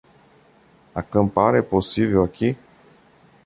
Acampar 0.95 1.53
é 1.53 1.61
possível 1.61 2.23
aqui? 2.23 2.57